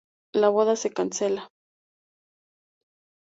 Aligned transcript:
La 0.33 0.49
boda 0.49 0.75
se 0.75 0.89
cancela. 0.91 1.51